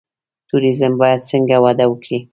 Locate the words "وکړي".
1.87-2.19